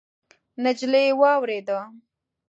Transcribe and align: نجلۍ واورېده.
نجلۍ 0.63 1.07
واورېده. 1.19 1.79